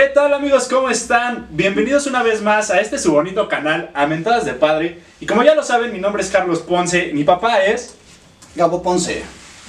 [0.00, 0.66] ¿Qué tal amigos?
[0.66, 1.46] ¿Cómo están?
[1.50, 4.96] Bienvenidos una vez más a este su bonito canal, Amentadas de Padre.
[5.20, 7.96] Y como ya lo saben, mi nombre es Carlos Ponce, mi papá es...
[8.54, 9.22] Gabo Ponce.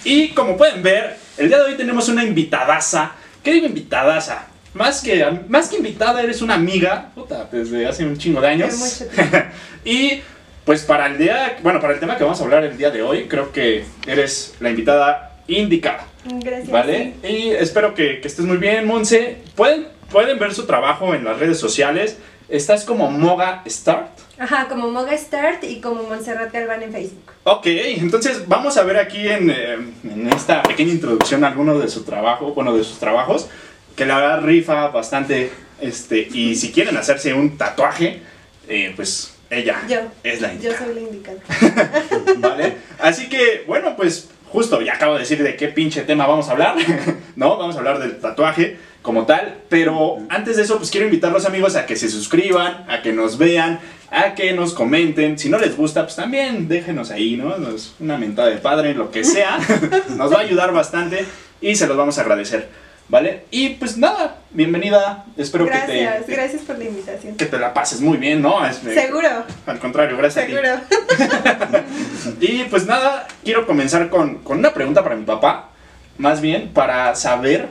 [0.06, 3.12] Y como pueden ver, el día de hoy tenemos una invitadaza.
[3.44, 4.48] ¿Qué digo invitadaza?
[4.74, 9.04] Más que, más que invitada, eres una amiga, puta, desde hace un chingo de años.
[9.84, 10.22] y
[10.64, 13.02] pues para el día, bueno, para el tema que vamos a hablar el día de
[13.02, 16.08] hoy, creo que eres la invitada indicada.
[16.24, 16.70] Gracias.
[16.70, 17.16] ¿Vale?
[17.22, 19.40] Y espero que, que estés muy bien, Monse.
[19.56, 22.18] ¿Pueden, pueden ver su trabajo en las redes sociales.
[22.50, 24.10] Estás como Moga Start.
[24.38, 27.32] Ajá, como Moga Start y como Montserrat Galván en Facebook.
[27.44, 32.04] Ok, entonces vamos a ver aquí en, eh, en esta pequeña introducción algunos de su
[32.04, 33.48] trabajo, bueno, de sus trabajos,
[33.96, 38.22] que la verdad rifa bastante, este, y si quieren hacerse un tatuaje,
[38.68, 40.00] eh, pues ella Yo.
[40.24, 40.86] es la Yo indicada.
[40.86, 41.40] soy la indicada.
[42.38, 42.74] ¿Vale?
[43.00, 46.52] Así que, bueno, pues justo ya acabo de decir de qué pinche tema vamos a
[46.52, 46.76] hablar,
[47.36, 47.58] ¿no?
[47.58, 51.76] Vamos a hablar del tatuaje como tal, pero antes de eso, pues quiero invitarlos amigos
[51.76, 53.80] a que se suscriban, a que nos vean,
[54.12, 55.40] a que nos comenten.
[55.40, 57.58] Si no les gusta, pues también déjenos ahí, ¿no?
[57.58, 59.58] Nos- Una mentada de padre, lo que sea,
[60.18, 61.26] nos va a ayudar bastante
[61.62, 62.70] y se los vamos a agradecer,
[63.10, 63.46] ¿vale?
[63.50, 66.32] Y pues nada, bienvenida, espero que Gracias, te...
[66.34, 67.38] gracias por la invitación.
[67.38, 68.64] Que te la pases muy bien, ¿no?
[68.66, 69.30] Es- Seguro,
[69.66, 70.54] Al contrario, gracias a ti.
[70.54, 71.82] seguro.
[72.40, 75.71] Y pues nada, quiero comenzar con, con una pregunta para mi papá,
[76.18, 77.68] más bien para saber,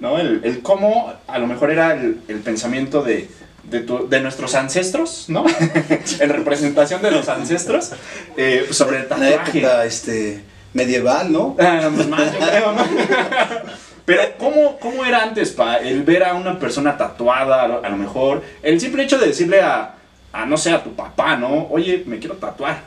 [0.00, 0.18] ¿no?
[0.18, 3.28] El, el cómo a lo mejor era el, el pensamiento de,
[3.64, 5.44] de, tu- de nuestros ancestros, ¿no?
[6.20, 7.92] en representación de los ancestros
[8.36, 9.58] eh, sobre el tatuaje.
[9.58, 10.42] época este,
[10.72, 11.56] medieval, ¿no?
[11.58, 12.84] Ah, más, yo creo, ¿no?
[14.04, 15.76] Pero ¿cómo, ¿cómo era antes, pa?
[15.76, 19.28] El ver a una persona tatuada, a lo, a lo mejor, el simple hecho de
[19.28, 19.94] decirle a,
[20.30, 21.68] a, no sé, a tu papá, ¿no?
[21.70, 22.82] Oye, me quiero tatuar.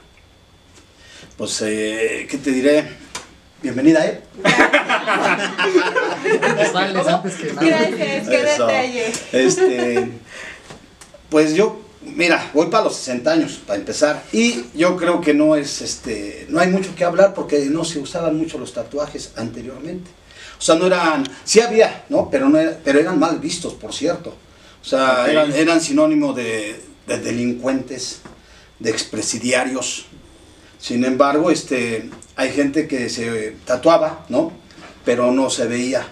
[1.35, 2.83] Pues, eh, ¿qué te diré?
[3.61, 4.21] Bienvenida, ¿eh?
[6.73, 7.67] Vales antes que nada.
[7.67, 8.67] Gracias, qué Eso.
[8.67, 9.11] detalle.
[9.31, 10.09] Este,
[11.29, 14.23] pues yo, mira, voy para los 60 años, para empezar.
[14.31, 17.97] Y yo creo que no es, este, no hay mucho que hablar porque no se
[17.99, 20.11] usaban mucho los tatuajes anteriormente.
[20.59, 22.29] O sea, no eran, sí había, ¿no?
[22.29, 24.35] Pero, no era- pero eran mal vistos, por cierto.
[24.81, 28.19] O sea, eran, eran sinónimo de, de delincuentes,
[28.79, 30.05] de expresidiarios.
[30.79, 34.51] Sin embargo, este, hay gente que se tatuaba, ¿no?
[35.05, 36.05] Pero no se veía.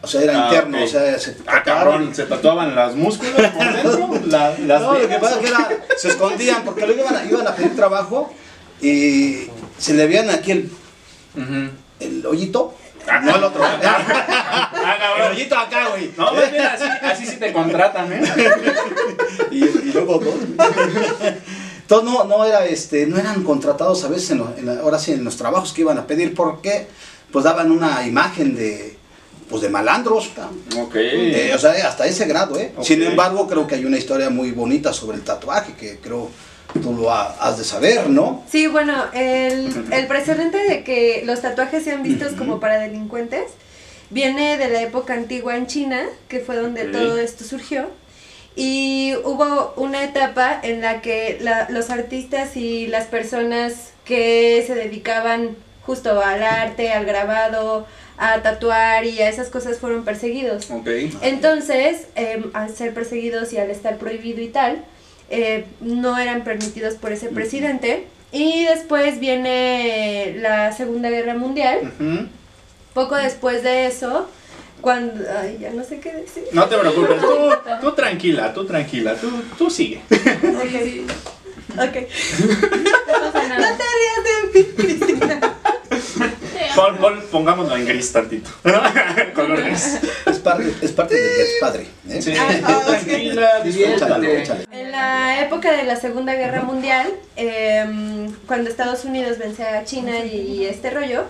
[0.00, 3.72] O sea, era Ah, interno, o sea, se Ah, cabrón, se tatuaban las músculos por
[3.72, 7.16] dentro, la- las no, lo que pasa es que era, se escondían porque luego iban
[7.16, 8.32] a, iban a pedir trabajo
[8.80, 10.70] y se le veían aquí el,
[11.36, 11.70] Ujú.
[12.00, 12.74] el hoyito.
[13.10, 13.62] Ah, No el otro.
[13.64, 15.32] Ah, el cabrón.
[15.32, 16.12] hoyito acá, güey.
[16.16, 18.20] No, más bien así, así sí te contratan, ¿eh?
[19.50, 20.34] Y, y luego dos.
[21.88, 24.98] Entonces no, no era este, no eran contratados a veces en, lo- en la- ahora
[24.98, 26.86] sí en los trabajos que iban a pedir porque
[27.32, 28.94] pues daban una imagen de
[29.48, 30.30] pues de malandros.
[30.36, 30.58] cabrón.
[30.82, 30.96] Ok.
[30.96, 32.72] Eh, o sea, hasta ese grado, ¿eh?
[32.82, 36.28] Sin embargo, creo que hay una historia muy bonita sobre el tatuaje que creo
[36.82, 38.44] tú lo ha- has de saber, ¿no?
[38.52, 43.44] Sí, bueno, el, el precedente de que los tatuajes sean vistos como para delincuentes
[44.10, 47.86] viene de la época antigua en China, que fue donde todo esto surgió.
[48.60, 54.74] Y hubo una etapa en la que la- los artistas y las personas que se
[54.74, 57.86] dedicaban justo al arte, al grabado,
[58.16, 60.68] a tatuar y a esas cosas fueron perseguidos.
[60.72, 60.88] Ok.
[61.22, 64.84] Entonces, eh, al ser perseguidos y al estar prohibido y tal,
[65.30, 68.06] eh, no eran permitidos por ese presidente.
[68.32, 71.92] Y después viene la Segunda Guerra Mundial.
[72.92, 74.28] Poco después de eso,
[74.80, 75.24] cuando...
[75.40, 76.44] Ay, ya no sé qué decir.
[76.52, 77.50] No te preocupes, tú,
[77.80, 80.02] tú tranquila, tú tranquila, tú, tú sigue.
[80.10, 81.78] Ok.
[81.78, 81.96] Ok.
[83.58, 85.57] No te rías de mí, Cristina.
[86.78, 88.50] Pon- pon- pongámoslo en gris tantito.
[89.34, 89.98] Color gris.
[90.26, 91.86] Es parte, es parte del despadre.
[92.08, 92.22] ¿eh?
[92.22, 92.86] Sí, Ah, ok.
[92.86, 94.24] tranquila, disfrútalo.
[94.70, 100.18] En la época de la Segunda Guerra Mundial, em, cuando Estados Unidos vence a China
[100.24, 101.24] y este rollo,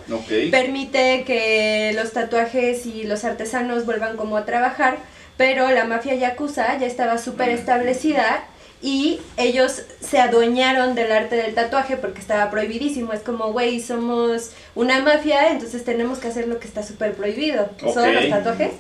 [0.51, 4.99] permite que los tatuajes y los artesanos vuelvan como a trabajar,
[5.39, 8.45] pero la mafia yakuza ya estaba súper establecida
[8.81, 13.13] y ellos se adueñaron del arte del tatuaje porque estaba prohibidísimo.
[13.13, 17.71] Es como, güey, somos una mafia, entonces tenemos que hacer lo que está súper prohibido,
[17.77, 18.73] que son los tatuajes.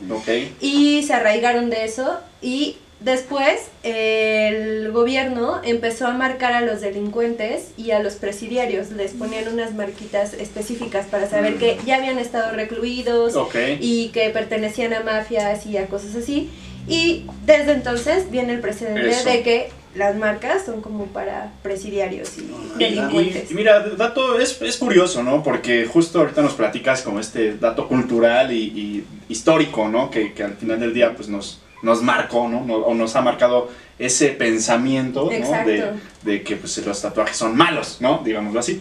[0.60, 7.68] Y se arraigaron de eso y después el gobierno empezó a marcar a los delincuentes
[7.76, 8.90] y a los presidiarios.
[8.90, 13.34] Les ponían unas marquitas específicas para saber que ya habían estado recluidos
[13.80, 16.50] y que pertenecían a mafias y a cosas así.
[16.86, 19.28] Y desde entonces viene el precedente Eso.
[19.28, 23.50] de que las marcas son como para presidiarios y delincuentes.
[23.50, 25.42] y- y mira, dato es, es curioso, ¿no?
[25.42, 30.10] Porque justo ahorita nos platicas como este dato cultural y, y histórico, ¿no?
[30.10, 32.60] Que, que al final del día pues nos, nos marcó, ¿no?
[32.76, 35.30] O nos ha marcado ese pensamiento, ¿no?
[35.66, 35.76] De,
[36.22, 38.20] de que pues, los tatuajes son malos, ¿no?
[38.24, 38.80] Digámoslo así.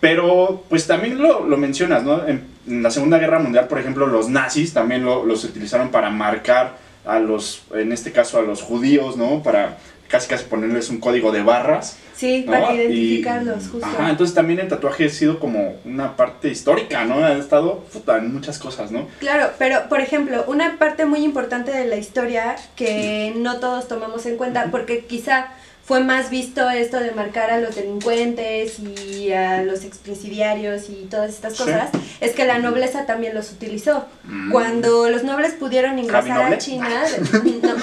[0.00, 2.26] Pero, pues también lo, lo mencionas, ¿no?
[2.26, 6.08] En, en la Segunda Guerra Mundial, por ejemplo, los nazis también lo- los utilizaron para
[6.10, 9.42] marcar a los, en este caso, a los judíos, ¿no?
[9.42, 9.76] Para
[10.10, 11.96] casi casi ponerles un código de barras.
[12.14, 12.52] Sí, ¿no?
[12.52, 13.86] para Y- identificarlos, justo.
[13.86, 17.24] Ajá, entonces también el tatuaje ha sido como una parte histórica, ¿no?
[17.24, 19.08] Ha estado puta, en muchas cosas, ¿no?
[19.20, 24.26] Claro, pero por ejemplo, una parte muy importante de la historia que no todos tomamos
[24.26, 25.48] en cuenta, porque quizá
[25.90, 31.30] fue más visto esto de marcar a los delincuentes y a los expresidiarios y todas
[31.30, 31.64] estas Sí.
[31.64, 31.90] cosas,
[32.20, 34.04] es que la nobleza también los utilizó.
[34.22, 34.52] Mm.
[34.52, 36.54] Cuando los nobles pudieron ingresar Noble?
[36.54, 36.88] a China,
[37.62, 37.74] no,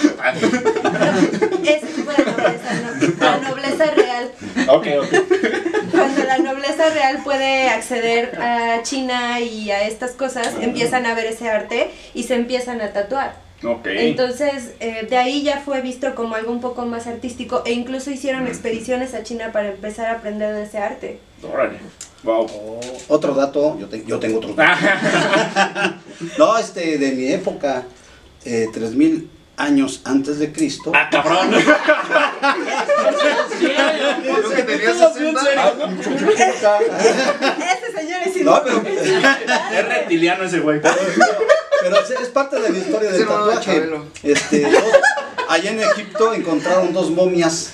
[1.70, 2.74] ese tipo de nobleza,
[3.20, 4.32] no, la nobleza real,
[4.70, 5.92] ok, ok.
[5.92, 11.26] cuando la nobleza real puede acceder a China y a estas cosas, empiezan a ver
[11.26, 13.47] ese arte y se empiezan a tatuar.
[13.64, 13.86] Ok.
[13.88, 18.12] Entonces, eh, de ahí ya fue visto como algo un poco más artístico e incluso
[18.12, 21.20] hicieron expediciones a China para empezar a aprender de ese arte.
[21.42, 21.80] Órale.
[22.24, 22.46] Wow.
[22.52, 24.78] Oh, otro dato, yo, te- yo tengo otro dato.
[26.38, 27.84] No, este, de mi época,
[28.46, 30.92] eh, 3000 años antes de Cristo.
[30.96, 31.50] ah, cabrón.
[33.60, 35.42] Creo que tenía Todos bien 60.
[35.42, 35.86] serios, ¿no?
[37.64, 40.80] Este señor es No, pero, Es reptiliano ese güey.
[41.82, 43.90] Pero es, parte de la historia del tatuaje.
[44.24, 44.84] Este, dos-
[45.50, 47.74] allá en Egipto encontraron dos momias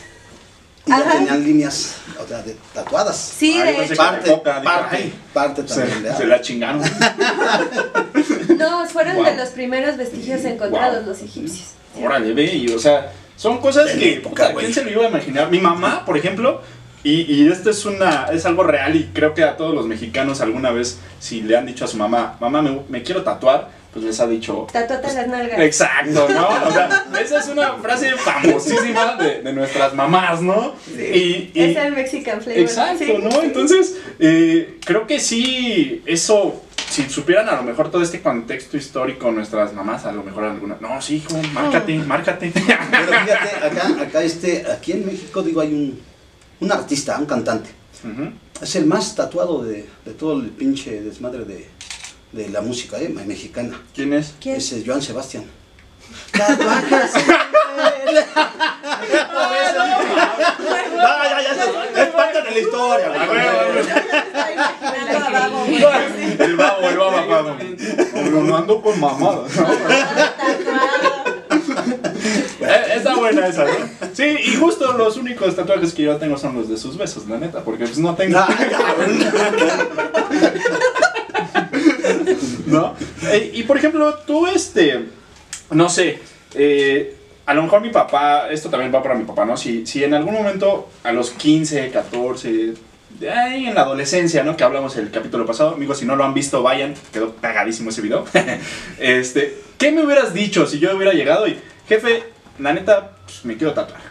[0.85, 3.15] y ya tenían líneas o sea, de- tatuadas.
[3.17, 3.95] Sí, Ah, de hecho.
[3.95, 5.13] Parte, parte, ay.
[5.33, 6.81] parte Se, también de se la chingaron.
[8.57, 9.25] No, fueron Wow.
[9.25, 11.07] de los primeros vestigios encontrados Wow.
[11.09, 11.69] los egipcios.
[12.01, 14.59] Órale, ve, y o sea, son cosas De que, época, puta.
[14.59, 15.49] ¿quién se lo iba a imaginar?
[15.51, 16.61] Mi mamá, por ejemplo,
[17.03, 20.39] y, y esto es una, es algo real y creo que a todos los mexicanos
[20.41, 24.05] alguna vez, si le han dicho a su mamá, mamá, me, me quiero tatuar, pues
[24.05, 25.59] les ha dicho, Tatuate las nalgas.
[25.59, 26.47] Exacto, ¿no?
[26.67, 30.73] O sea, esa es una frase famosísima de, de nuestras mamás, ¿no?
[30.97, 32.59] Y, y- Es el Mexican flavor.
[32.61, 33.17] exacto, sí.
[33.21, 33.41] ¿no?
[33.43, 39.31] Entonces, eh, creo que sí, eso, si supieran a lo mejor todo este contexto histórico,
[39.31, 42.51] nuestras mamás, a lo mejor alguna, no, sí, hijo, márcate, márcate.
[42.53, 45.99] Pero fíjate, acá, acá este, aquí en México digo hay un,
[46.61, 47.69] un artista, un cantante.
[48.61, 51.67] Es el más tatuado de, de todo el pinche desmadre de,
[52.33, 53.81] de la música eh, mexicana.
[53.95, 54.33] ¿Quién es?
[54.41, 54.55] ¿Quién?
[54.57, 55.45] Ese es Joan Sebastián.
[61.93, 63.11] Ya, es parte de la historia.
[66.39, 67.57] El babo, el babo.
[68.31, 69.51] No, no ando con mamadas.
[72.61, 73.71] Eh, Está buena esa, ¿no?
[74.13, 77.37] Sí, y justo los únicos tatuajes que yo tengo son los de sus besos, la
[77.37, 78.39] neta, porque pues no tengo.
[82.65, 82.95] No.
[83.23, 85.05] Eh, y por ejemplo, tú, este,
[85.71, 86.19] no sé,
[86.55, 89.57] eh, a lo mejor mi papá, esto también va para mi papá, ¿no?
[89.57, 92.73] Si, si en algún momento a los 15, 14,
[93.19, 94.55] de ahí en la adolescencia, ¿no?
[94.55, 98.01] Que hablamos el capítulo pasado, amigos, si no lo han visto, vayan, quedó cagadísimo ese
[98.01, 98.25] video.
[98.99, 102.23] este, ¿qué me hubieras dicho si yo hubiera llegado y, jefe,
[102.59, 104.01] la neta, pues, me quiero tatuar?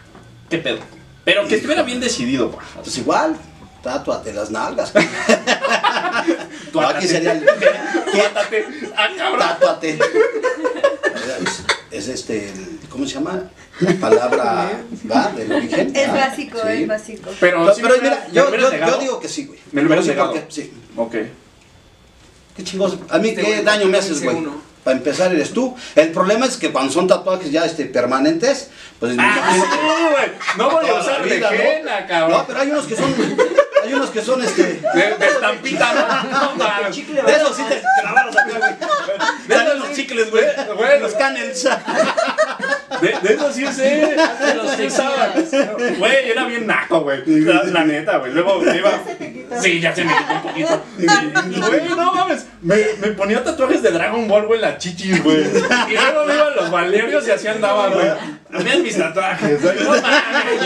[0.49, 0.79] ¿Qué pedo?
[1.25, 2.63] Pero que estuviera bien decidido, pa.
[2.75, 3.35] Pues igual,
[3.81, 4.93] tatuate las nalgas.
[6.73, 7.45] Tú No, aquí sería el
[8.11, 8.65] Tuátate.
[8.97, 9.39] Ah, cabrón.
[9.39, 9.91] tatuate.
[9.91, 13.43] Es, es este, el- ¿cómo se llama?
[13.79, 14.71] La palabra
[15.09, 15.95] va del origen.
[15.95, 16.81] Es Ah, básico, sí.
[16.81, 17.29] es básico.
[17.39, 19.59] Pero, No, pero me mira, me yo, digo que sí, güey.
[19.71, 20.33] ¿Me lo hubieras Sí, negado?
[20.49, 20.73] Sí.
[20.97, 21.15] Ok.
[22.57, 22.97] Qué chingos.
[23.09, 24.35] A mí, Este ¿qué daño me haces, güey?
[24.37, 24.59] uno.
[24.83, 25.75] Para empezar, eres tú.
[25.95, 29.15] El problema es que cuando son tatuajes ya este, permanentes, pues.
[29.17, 29.59] Ah, sí,
[30.11, 30.31] güey.
[30.57, 31.63] No voy a usar vida, de ¿no?
[31.63, 32.37] henna, cabrón.
[32.37, 33.15] No, pero hay unos que son.
[33.83, 34.63] Hay unos que son este.
[34.63, 36.55] De, de estampita, ¿no?
[36.55, 36.65] No.
[36.65, 38.75] De esos sí te clavaron acá, güey.
[39.47, 39.95] De esos los sí.
[39.95, 40.31] chicles.
[40.31, 41.67] Güey, Los canels.
[43.01, 44.15] De, de eso sí sé.
[45.97, 47.23] Güey, era bien naco, güey.
[47.25, 48.33] La, la neta, güey.
[48.33, 48.91] Luego me iba.
[49.61, 50.81] Sí, ya se me quitó un poquito.
[51.67, 52.45] Güey, no mames.
[52.61, 55.41] Me, me ponía tatuajes de Dragon Ball, güey, la chichis, güey.
[55.41, 58.07] Y luego me iban los valerios y así andaba, güey.
[58.63, 59.61] Vean mis tatuajes.
[59.61, 60.61] No mames.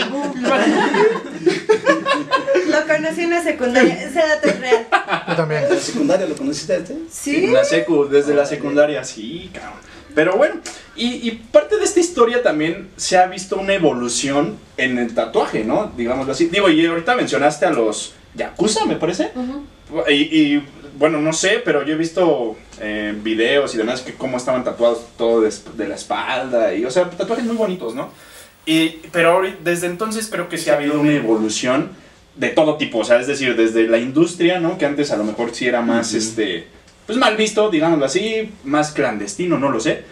[2.68, 4.86] Lo conocí en la secundaria, ese dato es real.
[5.28, 5.64] Yo también.
[5.64, 6.96] ¿En la secundaria lo conociste este?
[7.10, 7.46] ¿Sí?
[7.46, 9.87] En la secu, desde la secundaria, sí, cabrón.
[10.14, 10.56] Pero bueno,
[10.96, 15.64] y, y parte de esta historia también se ha visto una evolución en el tatuaje,
[15.64, 15.92] ¿no?
[15.96, 16.46] Digámoslo así.
[16.46, 19.30] Digo, y ahorita mencionaste a los Yakuza, me parece.
[19.34, 19.64] Ujú.
[20.08, 20.64] Y, y,
[20.98, 25.06] bueno, no sé, pero yo he visto eh, videos y demás que cómo estaban tatuados
[25.16, 26.74] todo de, de la espalda.
[26.74, 28.10] Y, o sea, tatuajes muy bonitos, ¿no?
[28.66, 31.90] Y, pero ahorita- desde entonces creo que sí ha habido una evolución
[32.34, 32.98] de todo tipo.
[32.98, 34.78] O sea, es decir, desde la industria, ¿no?
[34.78, 36.66] Que antes a lo mejor sí era más, este,
[37.08, 40.04] pues mal visto, digámoslo así, más clandestino, no lo sé.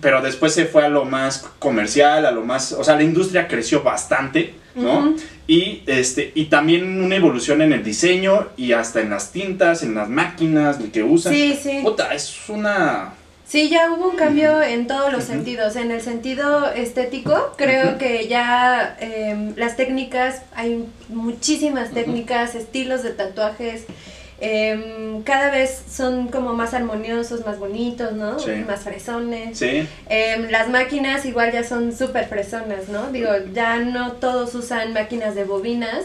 [0.00, 3.46] pero después se fue a lo más comercial, a lo más, o sea, la industria
[3.46, 5.14] creció bastante, ¿no?
[5.46, 9.94] Y este y también una evolución en el diseño y hasta en las tintas, en
[9.94, 11.34] las máquinas que usan.
[11.34, 11.80] Sí, sí.
[11.82, 13.12] Puta, es una
[13.48, 15.76] Sí, ya hubo un cambio en todos los sentidos.
[15.76, 23.12] En el sentido estético, creo que ya em, las técnicas, hay muchísimas técnicas, estilos de
[23.12, 23.84] tatuajes.
[24.40, 28.38] Em, cada vez son como más armoniosos, más bonitos, ¿no?
[28.38, 28.52] Sí.
[28.66, 29.58] Más fresones.
[29.58, 33.10] sí, Em, las máquinas igual ya son súper fresonas, ¿no?
[33.10, 36.04] Digo, ya no todos usan máquinas de bobinas.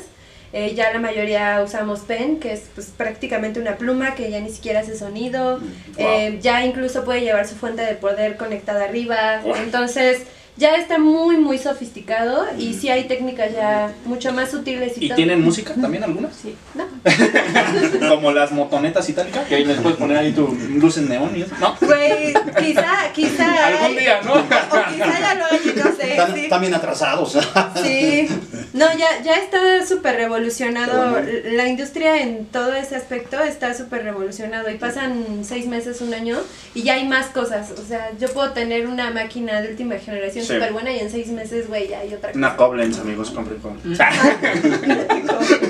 [0.55, 4.51] eh, ya la mayoría usamos pen, que es pues, prácticamente una pluma que ya ni
[4.51, 5.59] siquiera hace sonido.
[5.97, 9.41] Eh, ya incluso puede llevar su fuente de poder conectada arriba.
[9.43, 9.55] Wow.
[9.55, 10.21] Entonces,
[10.55, 15.07] ya está muy, muy sofisticado y sí hay técnicas ya mucho más sutiles y, ¿Y
[15.09, 15.15] todo.
[15.15, 16.35] tienen música también algunas?
[16.35, 16.85] Sí, no.
[18.09, 21.55] Como las motonetas itálicas, que ahí les puedes poner ahí tu luces neón y eso.
[21.59, 23.67] No, Güey, quizá, quizá.
[23.67, 24.33] algún día, ¿no?
[24.33, 26.11] O quizá ya lo hay, no sé.
[26.11, 26.59] Están, sí.
[26.59, 27.37] bien atrasados.
[27.83, 28.27] Sí,
[28.73, 31.19] no, ya, ya está súper revolucionado.
[31.51, 36.37] La industria en todo ese aspecto está súper revolucionado y pasan seis meses, un año
[36.73, 37.71] y ya hay más cosas.
[37.71, 41.27] O sea, yo puedo tener una máquina de última generación Súper buena y en seis
[41.29, 42.37] meses, güey, ya hay otra cosa.
[42.37, 43.97] Una Koblenz, amigos, compren Koblenz.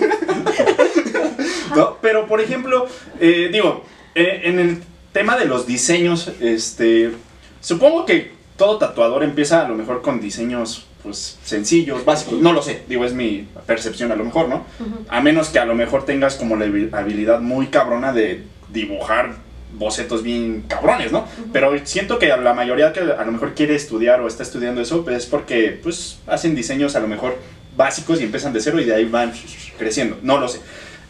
[1.75, 2.85] No, pero por ejemplo,
[3.19, 7.11] eh, digo, eh, en el tema de los diseños, este,
[7.61, 12.61] supongo que todo tatuador empieza a lo mejor con diseños pues sencillos, básicos, no lo
[12.61, 14.65] sé, digo, es mi percepción a lo mejor, ¿no?
[15.09, 19.35] A menos que a lo mejor tengas como la habi- habilidad muy cabrona de dibujar
[19.77, 21.27] bocetos bien cabrones, ¿no?
[21.51, 25.03] Pero siento que la mayoría que a lo mejor quiere estudiar o está estudiando eso,
[25.03, 27.37] pues es porque pues hacen diseños a lo mejor
[27.75, 29.33] básicos y empiezan de cero y de ahí van
[29.77, 30.59] creciendo, no lo sé.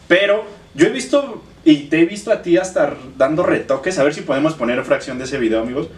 [0.08, 0.44] Pero
[0.74, 4.22] yo he visto y te he visto a ti hasta dando retoques, a ver si
[4.22, 5.88] podemos poner fracción de ese video, amigos.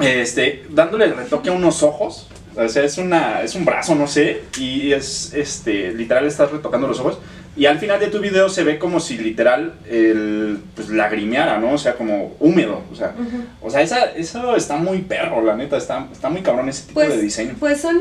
[0.00, 2.28] Este, dándole retoque a unos ojos.
[2.56, 6.86] O sea, es una es un brazo, no sé, y es este literal estás retocando
[6.86, 7.18] los ojos
[7.56, 11.72] y al final de tu video se ve como si literal el pues lagrimeara, ¿no?
[11.72, 13.14] O sea, como húmedo, o sea,
[13.60, 17.00] o sea, esa, eso está muy perro, la neta, está, está muy cabrón ese tipo
[17.00, 17.54] de Pues, diseño.
[17.60, 17.96] pues son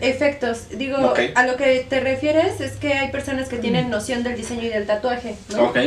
[0.00, 0.68] efectos.
[0.76, 0.96] Digo,
[1.34, 4.68] a lo que te refieres es que hay personas que tienen noción del diseño y
[4.68, 5.64] del tatuaje, ¿no?
[5.70, 5.78] Ok.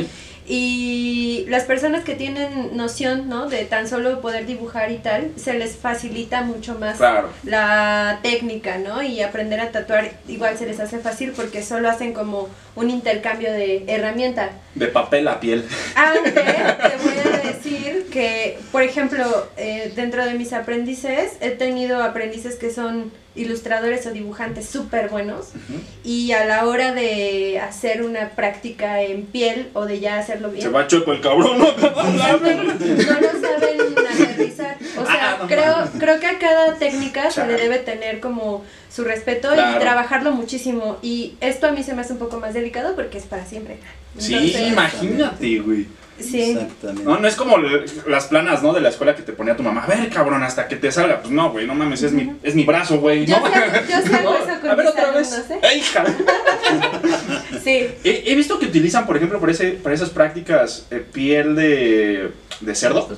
[0.50, 3.50] Y las personas que tienen noción, ¿no?
[3.50, 7.30] De tan solo poder dibujar y tal, se les facilita mucho más Claro.
[7.44, 9.04] la técnica, ¿no?
[9.04, 13.52] Y aprender a tatuar igual se les hace fácil porque solo hacen como un intercambio
[13.52, 14.52] de herramienta.
[14.76, 15.66] De papel a piel.
[15.96, 17.27] Aunque te voy a
[17.88, 19.24] decir que, por ejemplo,
[19.58, 25.50] eh, dentro de mis aprendices, he tenido aprendices que son ilustradores o dibujantes súper buenos
[26.04, 30.64] y a la hora de hacer una práctica en piel o de ya hacerlo bien,
[30.64, 31.66] Se va chueco el cabrón, ¿no?
[31.78, 32.72] no saben
[33.98, 34.78] aterrizar.
[34.98, 38.64] O sea, Ah, no creo, creo que a cada técnica se le debe tener como
[38.92, 39.78] su respeto Claro.
[39.78, 40.98] y trabajarlo muchísimo.
[41.04, 43.78] Y esto a mí se me hace un poco más delicado porque es para siempre.
[44.18, 45.86] Sí, Entonces, imagínate, güey.
[46.20, 46.52] Sí.
[46.52, 47.04] Exactamente.
[47.04, 47.58] No, no es como
[48.08, 48.74] las planas, ¿no?
[48.74, 49.84] De la escuela que te ponía tu mamá.
[49.84, 51.20] A ver, cabrón, hasta que te salga.
[51.22, 53.26] Pues no, güey, no mames, es mi, es mi brazo, güey.
[53.26, 53.48] Yo ¿no?
[53.48, 53.54] sé-
[53.88, 55.32] yo No, eso con A ver, mis otra vez.
[55.34, 55.60] alumnos, ¿eh?
[55.64, 56.04] ¡Ey, hija!
[57.64, 57.88] Sí.
[58.04, 62.32] He, he visto que utilizan, por ejemplo, por, ese, por esas prácticas, eh, piel de,
[62.62, 63.10] de cerdo.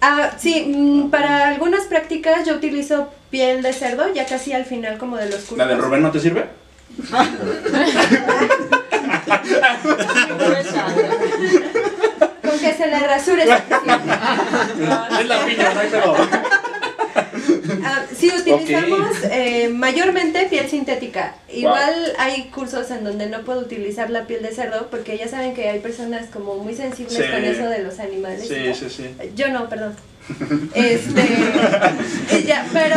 [0.00, 4.98] Ah, sí, mm, para algunas prácticas yo utilizo piel de cerdo, ya casi al final
[4.98, 5.58] como de los cursos.
[5.58, 6.44] ¿La del Rubén no te sirve?
[12.82, 14.12] Con que se le rasure suficiente.
[15.20, 15.88] es la piña, no hay.
[17.84, 21.34] Ah, sí, utilizamos eh, mayormente piel sintética.
[21.52, 22.14] Igual Wow.
[22.18, 25.68] hay cursos en donde no puedo utilizar la piel de cerdo porque ya saben que
[25.68, 27.30] hay personas como muy sensibles Sí.
[27.30, 28.44] con eso de los animales.
[28.44, 28.74] y Sí, tal.
[28.74, 29.10] sí, sí.
[29.34, 29.94] Yo no, perdón.
[30.74, 31.22] Este,
[32.46, 32.96] ya, pero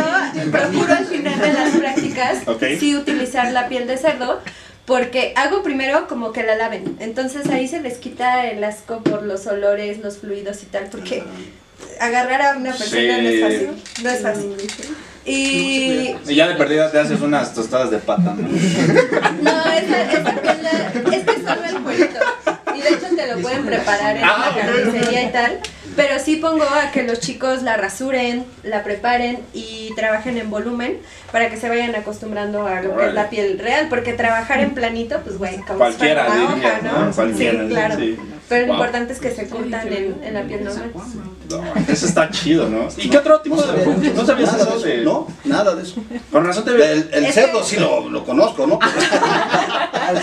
[0.52, 2.62] procuro al final de las prácticas Ok.
[2.78, 4.40] sí utilizar la piel de cerdo
[4.86, 6.96] porque hago primero como que la laven.
[7.00, 11.24] Entonces ahí se les quita el asco por los olores, los fluidos y tal, porque
[12.00, 13.70] agarrar a una persona no es fácil.
[14.02, 14.56] No es fácil.
[15.24, 18.48] Y Y ya de perdida te haces unas tostadas de pata, ¿no?
[19.42, 22.20] no, esa, esa piel la- es que solo el cuerito.
[22.76, 25.60] Y de hecho te lo pueden preparar en Ah, la carnicería y tal.
[25.96, 30.98] Pero sí pongo a que los chicos la rasuren, la preparen y trabajen en volumen
[31.32, 33.88] para que se vayan acostumbrando a lo que es la piel real.
[33.88, 37.06] Porque trabajar en planito, pues güey, como Cualquiera si fuera una hoja, ¿no?
[37.06, 37.12] ¿no?
[37.12, 37.96] Cualquiera, sí, claro.
[37.96, 38.16] sí.
[38.48, 38.76] Pero lo Wow.
[38.76, 40.92] importante es que se curtan en, en la piel normal.
[41.50, 41.62] No,
[41.92, 42.86] eso está chido, ¿no?
[42.96, 44.10] ¿Y qué otro tipo No de.?
[44.14, 44.98] ¿No sabías nada eso de?
[45.02, 46.00] No, nada de eso.
[46.30, 46.84] Con razón te veo.
[46.84, 48.78] El, el cerdo que- sí lo, lo conozco, ¿no?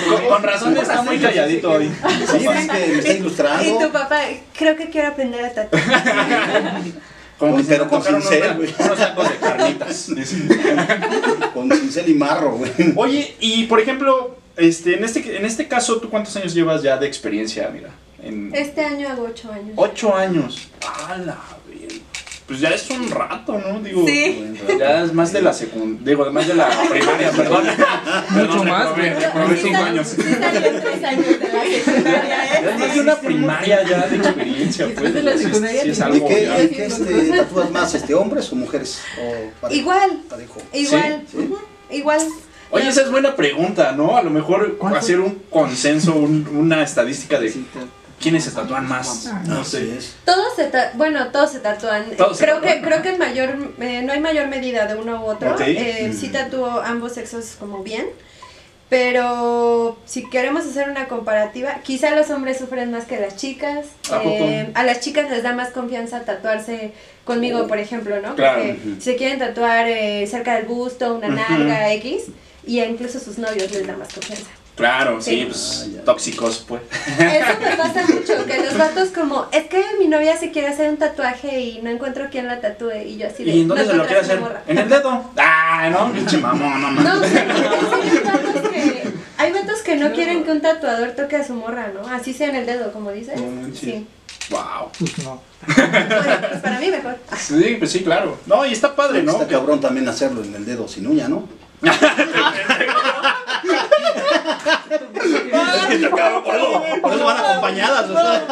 [0.09, 1.91] Con, con razón está muy calladito hoy.
[2.31, 3.77] Sí, es que me está Y ilustrando.
[3.79, 4.21] tu papá,
[4.57, 5.81] creo que quiero aprender a tatuar.
[7.57, 8.25] Que se Pero con unos-
[8.57, 8.73] güey.
[8.79, 10.09] unos tacos de carnitas.
[11.53, 12.71] Con cincel y marro, güey.
[12.95, 16.97] Oye, y por ejemplo, este, en este, en este caso, ¿tú cuántos años llevas ya
[16.97, 17.89] de experiencia, mira?
[18.21, 19.73] En Este año hago ocho años.
[19.75, 20.69] ocho años.
[21.09, 21.37] ¡A la!
[22.47, 23.79] Pues ya es un rato, ¿no?
[23.79, 24.53] Digo, Sí.
[24.77, 27.63] ya es más de la secundaria, digo, más de la primaria, perdón.
[28.33, 30.15] Perdón, más, años.
[30.17, 35.13] Ya es más de una primaria ya de experiencia, pues.
[35.13, 36.63] De la Sí, secundaria sí es te- ¿Y algo qué, ya.
[36.63, 38.99] y qué, este, tatúas más, este, hombres o mujeres?
[39.21, 39.79] O parejo?
[39.81, 40.61] Igual, Parejo.
[40.73, 41.49] igual, Sí.
[41.91, 42.21] igual.
[42.71, 44.17] Oye, esa es buena pregunta, ¿no?
[44.17, 44.97] A lo mejor ¿Cuánto?
[44.97, 47.53] hacer un consenso, un- una estadística de
[48.23, 49.25] quiénes se tatúan más.
[49.45, 50.09] No Así sé.
[50.25, 52.05] Todos se bueno, todos se tatúan.
[52.17, 52.73] Todos se creo tatúan.
[52.81, 55.51] que creo que en mayor eh, no hay mayor medida de uno u otro.
[55.51, 55.61] Ok.
[55.65, 58.07] Eh, Sí tatúo ambos sexos como bien.
[58.89, 63.87] Pero si queremos hacer una comparativa, quizá los hombres sufren más que las chicas.
[64.11, 64.21] ¿A?
[64.23, 66.93] Eh, a las chicas les da más confianza tatuarse
[67.25, 68.35] conmigo, por ejemplo, ¿no?
[68.35, 68.61] Claro.
[68.61, 72.25] Porque si se quieren tatuar eh, cerca del busto, una nalga X,
[72.67, 74.51] y incluso sus novios les da más confianza.
[74.75, 75.45] Claro, sí, Sí.
[75.45, 76.81] pues Ah, tóxicos, pues.
[77.19, 80.89] Eso me pasa mucho, que los vatos como, es que mi novia se quiere hacer
[80.89, 83.85] un tatuaje y no encuentro quién la tatúe y yo así de, ¿Y en dónde
[83.85, 84.37] "No se lo quiere hacer?
[84.39, 84.61] una morra".
[84.67, 85.31] ¿En el dedo?
[85.37, 87.21] Ah, no, pinche mamón, no No, mames.
[87.21, 89.03] o sea, en serio, hay vatos que,
[89.37, 92.07] hay vatos que no quieren que un tatuador toque a su morra, ¿no?
[92.09, 93.39] Así sea en el dedo, como dices.
[93.39, 93.75] No.
[93.75, 94.07] Sí.
[94.49, 94.89] Wow.
[94.97, 95.41] Pues no.
[95.65, 97.15] Bueno, pues para mí mejor.
[97.37, 98.37] Sí, pues sí, claro.
[98.47, 99.31] No, y está padre, ¿no?
[99.33, 101.47] Está cabrón también hacerlo en el dedo sin uña, ¿no?
[106.43, 108.43] Por eso, por eso van acompañadas, o sea.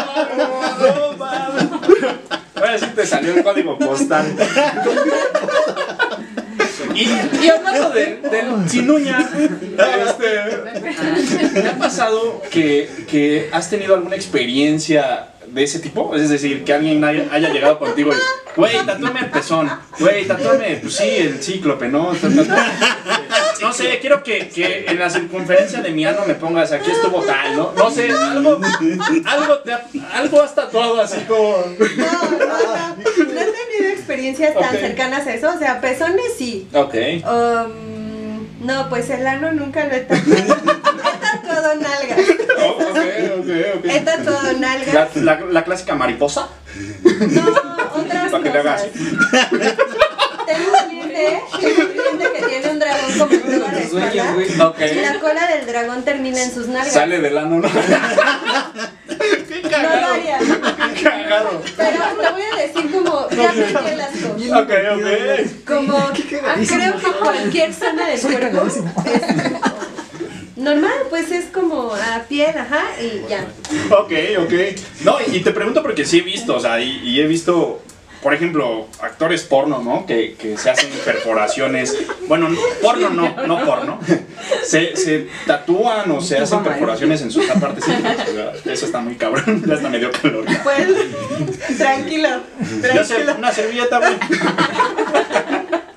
[2.80, 4.34] Sí te salió el código postal.
[6.96, 7.04] Y,
[7.44, 9.30] y hablando de, del sin uña,
[10.08, 16.16] este, ¿te ha pasado que, que has tenido alguna experiencia de ese tipo?
[16.16, 20.78] Es decir, que alguien haya, haya llegado contigo y, güey, tatúame el pezón, güey, tatúame,
[20.82, 22.12] pues sí, el cíclope, ¿no?
[23.62, 27.22] No sé, quiero que, que en la circunferencia de mi ano me pongas, aquí estuvo
[27.22, 27.72] tal, ¿no?
[27.78, 28.60] No sé, algo,
[29.26, 29.86] algo, te ha-
[30.16, 31.58] algo has tatuado así como...
[31.78, 34.80] No, no, no, no he tenido experiencias tan Ok.
[34.82, 36.68] cercanas a eso, o sea, pezones sí.
[36.74, 36.96] Ok.
[37.24, 40.56] Um, no, pues el ano nunca lo he tatuado.
[40.56, 42.20] he tatuado nalgas.
[42.64, 42.91] Oh,
[43.42, 44.06] ok, ok, He ok.
[44.06, 44.94] tatuado nalgas.
[44.94, 46.48] La, la, la clásica mariposa.
[47.06, 47.48] No,
[47.96, 48.84] otras Para que le hagas.
[50.46, 54.34] Tengo un cliente, tengo un cliente que tiene un dragón como en toda la espalda.
[54.34, 54.62] güey.
[54.62, 54.80] Ok.
[54.92, 56.94] Y la cola del dragón termina en sus nalgas.
[56.94, 57.70] Sale del ano, ¿no?
[57.72, 60.14] Qué No lo cagado.
[60.14, 60.38] haría.
[60.96, 61.62] Qué cagado.
[61.78, 64.30] Pero te voy a decir como, ya aprendí el asco.
[64.62, 65.08] Ok, ok.
[65.68, 68.76] Como, ah, creo que cualquier zona del cuerpo es
[70.62, 73.46] normal, pues es como a piel, ajá, y ya.
[73.98, 74.54] Ok, ok.
[75.04, 77.82] No, y te pregunto porque sí he visto, o sea, y, y he visto,
[78.22, 80.06] por ejemplo, actores porno, ¿no?
[80.06, 81.98] Que, que se hacen perforaciones.
[82.28, 84.00] Bueno, no- porno no, no porno.
[84.64, 88.18] Se, se tatúan o se hacen perforaciones en sus partes íntimas.
[88.30, 89.64] o sea, Eso está muy cabrón.
[89.68, 90.46] Ya está medio calor.
[90.64, 90.88] Pues,
[91.78, 92.30] tranquilo,
[92.82, 93.36] Ya tranquilo.
[93.38, 94.14] una servilleta, güey.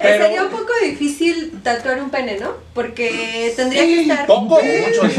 [0.00, 2.52] Pero- Sería un poco difícil tatuar un pene, ¿no?
[2.72, 4.26] Porque tendría que estar...
[4.26, 5.10] Poco o mucho.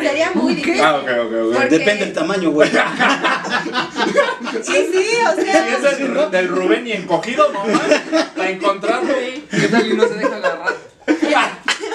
[0.00, 0.80] Sería muy difícil.
[0.82, 1.54] Ah, ok, ok, ok.
[1.54, 2.70] Porque- Depende del tamaño, güey.
[4.62, 5.68] Sí, sí, o Si sea...
[5.68, 8.28] es del, del Rubén y encogido, no más.
[8.36, 9.12] Para encontrarlo.
[9.50, 10.74] ¿Qué tal y no se deja agarrar?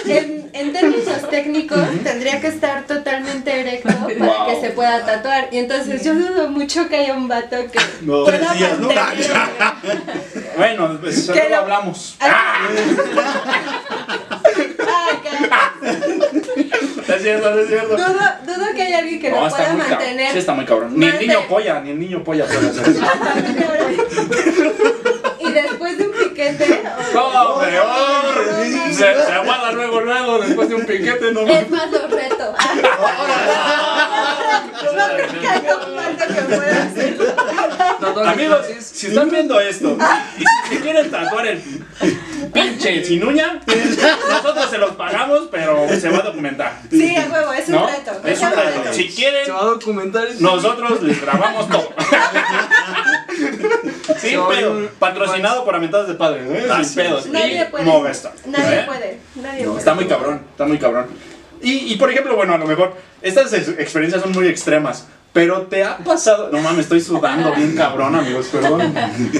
[0.06, 0.96] En, en términos
[1.41, 4.47] técnicos tendría que estar totalmente erecto para Wow.
[4.50, 5.50] que se pueda tatuar.
[5.52, 8.23] Y entonces yo dudo mucho que haya un vato que No.
[8.23, 8.54] pueda
[10.58, 12.15] Bueno, pues eso Que no lo- hablamos.
[12.19, 12.67] Ah,
[15.23, 17.95] que- Es cierto, es cierto.
[17.95, 20.32] dudo, dudo que haya alguien que No, lo pueda mantener.
[20.34, 20.93] Sí, está muy cabrón.
[20.95, 23.02] Ni el niño polla, ni el niño polla puede hacer eso.
[25.39, 26.07] y después de
[26.55, 26.83] piquete.
[27.13, 28.65] ¡No, peor!
[28.91, 28.93] Se,
[29.25, 32.53] se aguada luego, luego, después de un piquete, no Es más un reto.
[34.77, 37.25] No creo que haya un vato que pueda hacerlo.
[37.99, 39.97] Tatuajes Amigos, si están viendo esto
[40.38, 41.62] y si quieren tatuar el
[42.53, 43.60] pinche sin uña,
[44.29, 46.79] nosotros se los pagamos, pero se va a documentar.
[46.89, 47.88] Sí, a huevo, es un ¿No?
[47.88, 48.12] reto.
[48.23, 48.93] Es un reto.
[48.93, 50.27] Si quieren, Se va a documentar.
[50.39, 51.89] nosotros les grabamos todo.
[54.10, 54.72] A pedo.
[54.72, 56.67] un- Patrocinado por Amentadas de Padres, ¿eh?
[56.72, 56.96] Ah, Sin sí.
[56.96, 57.26] pedos.
[57.28, 57.84] Nadie Y puede.
[57.86, 58.34] Movistar.
[58.46, 58.84] Nadie ¿eh?
[58.86, 59.20] puede.
[59.36, 59.80] Nadie No, puede.
[59.80, 61.08] está muy cabrón, está muy cabrón.
[61.62, 65.63] Y, y por ejemplo, bueno, a lo mejor estas ex- experiencias son muy extremas, pero
[65.63, 66.50] te ha pasado.
[66.52, 68.93] No mames, estoy sudando bien cabrón, amigos, perdón.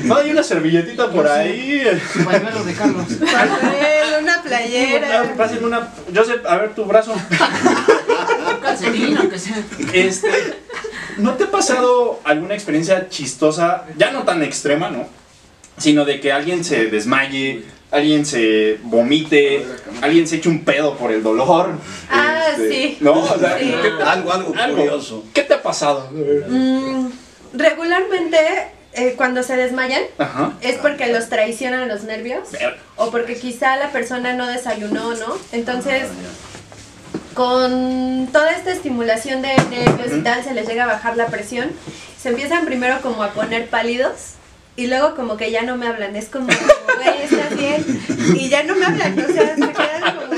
[0.04, 1.84] No hay una servilletita por ahí.
[2.14, 3.06] Su pañuelo de Carlos.
[4.20, 5.34] Una playera.
[5.38, 5.90] Pásenme una.
[6.14, 7.14] Joseph, a ver tu brazo.
[7.14, 9.58] Un calcetín, aunque sea.
[9.94, 10.28] Este.
[11.18, 15.06] ¿No te ha pasado alguna experiencia chistosa, ya no tan extrema, ¿no?
[15.78, 19.66] Sino de que alguien se desmaye, alguien se vomite,
[20.02, 21.70] alguien se eche un pedo por el dolor.
[22.10, 22.98] Ah, este, sí.
[23.02, 23.14] ¿No?
[23.24, 23.74] O sea, Sí.
[23.82, 24.78] ¿qué, Algo, algo, algo.
[24.78, 25.24] curioso.
[25.34, 26.10] ¿Qué te ha pasado?
[26.50, 27.10] Mm,
[27.54, 28.38] regularmente,
[28.94, 30.54] eh, cuando se desmayan, Ajá.
[30.62, 32.48] es porque los traicionan los nervios.
[32.96, 35.38] O porque quizá la persona no desayunó, ¿no?
[35.52, 36.04] Entonces,
[37.38, 41.70] con toda esta estimulación de nervios y tal, se les llega a bajar la presión.
[42.20, 44.34] Se empiezan primero como a poner pálidos
[44.76, 46.16] y luego como que ya no me hablan.
[46.16, 47.86] Es como, güey, ¿estás bien?
[48.36, 50.34] Y ya no me hablan, o sea, se quedan como...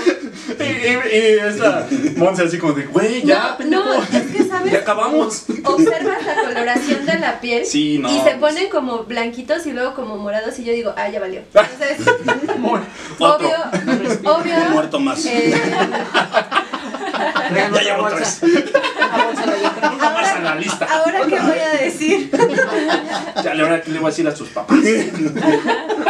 [0.59, 4.73] Y, y, y esta Monse así como de, güey, ya, no, no, es que, ¿sabes?
[4.73, 5.45] Ya acabamos.
[5.63, 8.09] Observas la coloración de la piel Sí, no.
[8.11, 11.41] y se ponen como blanquitos y luego como morados y yo digo, ah, ya valió.
[11.53, 12.13] Entonces,
[13.19, 13.49] obvio,
[14.33, 14.55] obvio.
[14.71, 15.25] Muerto más.
[15.25, 15.53] eh,
[17.55, 18.41] Ya llevo más
[20.37, 20.85] en la lista.
[20.85, 22.31] Ahora qué voy a decir.
[23.43, 24.77] Ya, ahora, ¿qué le voy a decir a sus papás?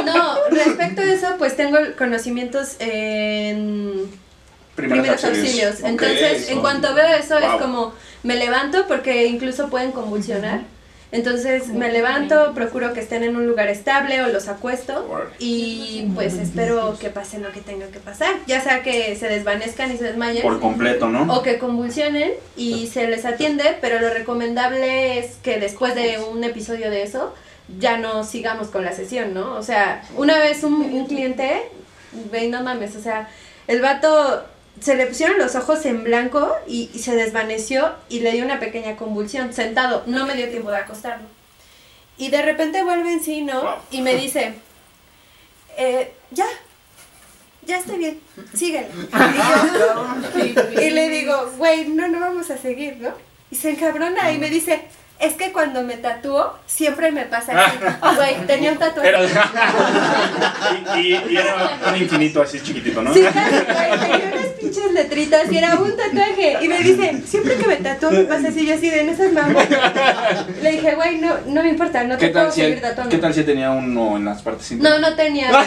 [0.06, 4.10] No, respecto a eso, pues tengo conocimientos en
[4.76, 5.76] primeros auxilios.
[5.82, 7.44] Ok, Entonces, en cuanto veo eso, Wow.
[7.56, 7.94] es como
[8.24, 10.62] me levanto porque incluso pueden convulsionar.
[11.12, 15.08] Entonces me levanto, procuro que estén en un lugar estable o los acuesto
[15.40, 18.36] y pues espero que pase lo que tenga que pasar.
[18.46, 21.34] Ya sea que se desvanezcan y se desmayen Por completo, ¿no?
[21.34, 26.44] o que convulsionen y se les atiende, pero lo recomendable es que después de un
[26.44, 27.34] episodio de eso
[27.80, 29.56] ya no sigamos con la sesión, ¿no?
[29.56, 31.64] O sea, una vez un, un cliente,
[32.32, 33.30] ve, no mames, o sea,
[33.68, 34.44] el vato
[34.80, 38.60] se le pusieron los ojos en blanco y, y se desvaneció y le dio una
[38.60, 41.28] pequeña convulsión sentado, no me dio tiempo de acostarlo.
[42.18, 43.76] Y de repente vuelve en sí, ¿no?
[43.92, 44.54] Y me dice,
[45.78, 46.46] eh, ya,
[47.66, 48.20] ya estoy bien,
[48.54, 48.88] síguele.
[50.38, 53.14] Y yo- y le digo, güey, no, no vamos a seguir, ¿no?
[53.52, 54.82] Y se encabrona y me dice,
[55.20, 57.78] es que cuando me tatúo, siempre me pasa así.
[58.16, 59.10] Güey, tenía un tatuaje.
[59.10, 59.20] Era,
[60.98, 61.56] y, y- y era
[61.90, 63.14] un infinito así chiquitito, ¿no?
[63.14, 66.58] Sí, tenía unas pinches letritas y era un tatuaje.
[66.62, 69.34] Y me dice, siempre que me tatúo me pasa así, yo así de en esas
[69.34, 69.68] mamas.
[70.62, 73.10] Le dije, güey, no, no me importa, no te ¿Qué puedo si, seguir tatuando.
[73.12, 75.02] ¿Qué tal si tenía uno en las partes No, íntimas?
[75.02, 75.52] no tenía.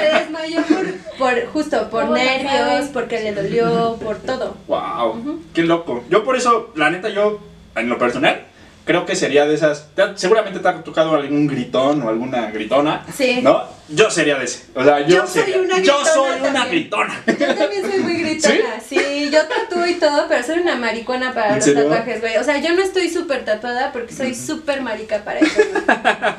[0.00, 4.56] Se desmayó por, por justo, por ¿Cómo lo nervios, porque le dolió, por todo.
[4.66, 6.02] Wow, qué loco.
[6.10, 7.40] Yo por eso, la neta, yo,
[7.74, 8.44] en lo personal,
[8.84, 9.88] creo que sería de esas.
[10.14, 13.04] seguramente te ha tocado algún gritón o alguna gritona.
[13.12, 13.40] Sí.
[13.42, 13.62] ¿No?
[13.94, 14.64] Yo sería de ese.
[14.74, 16.68] O sea, yo, Yo soy sería- una Yo gritona soy una también.
[16.82, 17.22] gritona.
[17.26, 18.80] Yo también soy muy gritona.
[18.88, 19.30] ¿Sí?
[19.32, 21.84] yo tatúo y todo, pero soy una maricona para ¿En los serio?
[21.84, 22.36] tatuajes, güey.
[22.36, 25.60] O sea, yo no estoy súper tatuada porque soy súper marica para eso.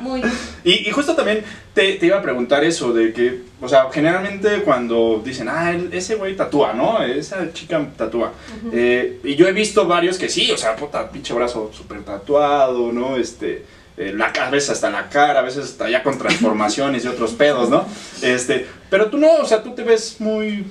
[0.00, 0.22] Muy.
[0.66, 4.62] Y, y justo también te, te iba a preguntar eso, de que, o sea, generalmente
[4.62, 7.02] cuando dicen, ah, ese güey tatúa, ¿no?
[7.02, 8.32] Esa chica tatúa.
[8.72, 12.92] Eh, y yo he visto varios que sí, o sea, puta, pinche brazo súper tatuado,
[12.92, 13.18] ¿no?
[13.18, 13.62] Este,
[13.96, 17.32] eh, la, a veces hasta la cara, a veces hasta ya con transformaciones y otros
[17.32, 17.86] pedos, ¿no?
[18.22, 20.66] Este, pero tú no, o sea, tú te ves muy...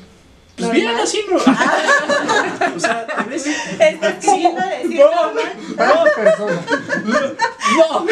[0.56, 1.38] Pues bien, así, ¿no?
[2.76, 3.48] o sea, te ves...
[3.48, 5.54] Estás queriendo decir No, normal?
[5.78, 6.62] no, Persona.
[7.78, 8.06] no.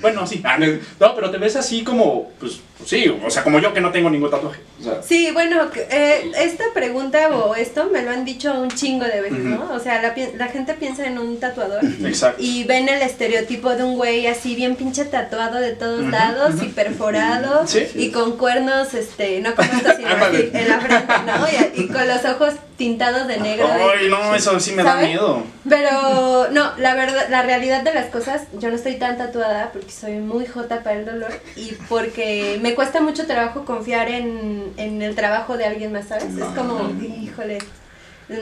[0.00, 0.40] Bueno, sí.
[0.44, 3.90] Ah, No, pero te ves así como, pues, sí, o sea, como yo que no
[3.92, 4.60] tengo ningún tatuaje.
[4.80, 9.04] O sea, Sí, bueno, eh, esta pregunta o esto me lo han dicho un chingo
[9.06, 9.70] de veces, ¿no?
[9.72, 12.42] O sea, la, la gente piensa en un tatuador exacto.
[12.42, 16.66] y ven el estereotipo de un güey así bien pinche tatuado de todos lados y
[16.68, 17.86] perforado Sí.
[17.94, 20.38] y con cuernos, este, no como esto, sino Ándale.
[20.38, 21.46] así, en la frente, ¿no?
[21.76, 23.66] Y, y con los ojos tintados de negro.
[23.66, 23.70] y-
[24.02, 25.42] Ay, no, eso sí me da miedo.
[25.68, 29.90] Pero no, la verdad, la realidad de las cosas, yo no estoy tan tatuada porque
[29.90, 35.00] soy muy jota para el dolor y porque me cuesta mucho trabajo confiar en, en
[35.02, 36.24] el trabajo de alguien más, ¿sabes?
[36.36, 37.58] Es como, híjole,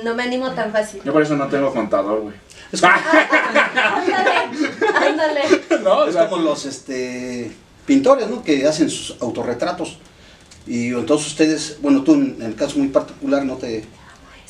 [0.03, 1.01] no me animo tan fácil.
[1.05, 2.35] Yo por eso no tengo contador, güey.
[2.73, 4.31] Es como, Ándale,
[5.07, 5.40] ándale.
[5.83, 7.53] no, es como los este,
[7.87, 8.42] pintores, ¿no?
[8.42, 9.99] Que hacen sus autorretratos.
[10.66, 13.85] Y entonces ustedes, bueno, tú en el caso muy particular no te...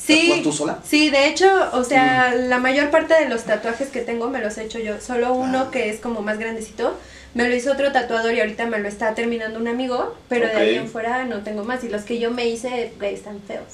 [0.05, 0.79] Sí, ¿Tatúas tú sola?
[0.87, 4.57] sí, de hecho, o sea, la mayor parte de los tatuajes que tengo me los
[4.57, 4.99] he hecho yo.
[5.01, 6.95] Solo uno que es como más grandecito,
[7.33, 10.53] me lo hizo otro tatuador y ahorita me lo está terminando un amigo, pero de
[10.55, 11.83] ahí en fuera no tengo más.
[11.83, 13.65] Y los que yo me hice, güey, están feos.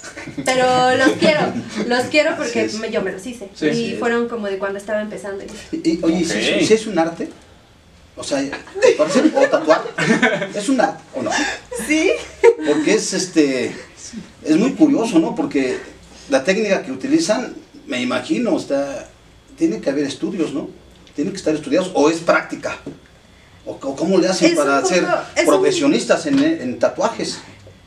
[0.45, 1.41] Pero los quiero,
[1.87, 2.77] los quiero porque Sí, sí.
[2.81, 3.49] me- yo me los hice.
[3.53, 3.95] Sí, y sí.
[3.99, 5.43] fueron como de cuando estaba empezando.
[5.71, 6.25] Y, y, oye, ¿y
[6.65, 7.29] si, es, un arte?
[8.15, 8.41] O sea,
[8.81, 9.81] tatuarse o tatuar,
[10.55, 11.31] ¿es un arte o no?
[11.87, 12.11] Sí.
[12.65, 13.75] Porque es este
[14.43, 15.35] es muy curioso, ¿no?
[15.35, 15.77] Porque
[16.29, 17.53] la técnica que utilizan,
[17.87, 19.07] me imagino, está
[19.57, 20.69] tiene que haber estudios, ¿no?
[21.15, 22.77] Tienen que estar estudiados o es práctica.
[23.65, 27.39] O, o cómo le hacen Es para poco- ser un- profesionistas en, en tatuajes.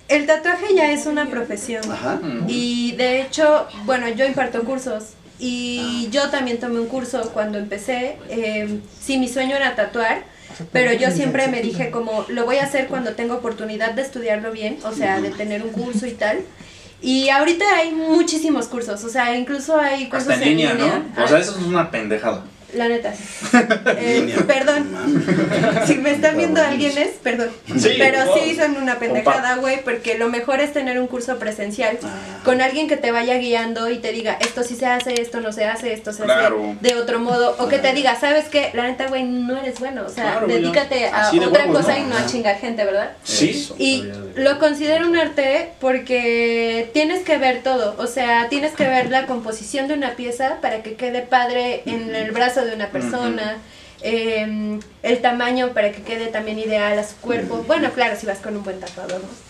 [0.07, 1.83] El tatuaje ya es una profesión.
[1.91, 2.21] Ajá.
[2.47, 5.05] Y de hecho, bueno, yo imparto cursos
[5.41, 8.19] y yo también tomé un curso cuando empecé.
[8.29, 10.23] Eh, sí, mi sueño era tatuar,
[10.73, 14.53] pero yo siempre me dije como lo voy a hacer cuando tenga oportunidad de estudiarlo
[14.53, 16.39] bien, o sea, de tener un curso y tal.
[17.05, 20.87] Y ahorita hay muchísimos cursos, o sea, incluso hay cursos Hasta en línea, ¿no?
[21.15, 22.45] Ah, O sea, eso es una pendejada.
[22.75, 23.13] La neta.
[23.15, 23.25] sí.
[23.97, 24.89] Eh, perdón.
[25.87, 27.51] Si me están viendo alguien es, perdón.
[27.79, 31.39] Sí, Pero no, sí son una pendejada, güey, porque lo mejor es tener un curso
[31.39, 32.41] presencial Ah.
[32.45, 35.53] con alguien que te vaya guiando y te diga, esto sí se hace, esto no
[35.53, 36.75] se hace, esto se Claro.
[36.79, 37.57] hace de otro modo.
[37.59, 38.71] O que te diga, ¿sabes qué?
[38.75, 40.03] La neta, güey, no eres bueno.
[40.07, 42.05] O sea, Claro, dedícate a de otra huevos, cosa ¿no?
[42.05, 43.13] y no a chingar gente, ¿verdad?
[43.23, 43.51] Sí.
[43.51, 43.77] Eso.
[43.79, 44.05] Y
[44.37, 49.27] lo considero un arte porque tienes que ver todo, o sea, tienes que ver la
[49.27, 53.59] composición de una pieza para que quede padre en el brazo de una persona,
[54.03, 57.65] eh, el tamaño para que quede también ideal a su cuerpo.
[57.67, 59.45] Bueno, claro, si vas con un buen tatuador, ¿no?